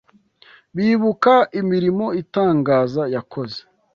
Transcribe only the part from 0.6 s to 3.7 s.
bibuka imirimo itangaza yakoze.